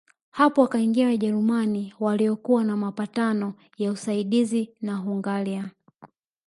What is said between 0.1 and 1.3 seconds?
Hapo wakaingia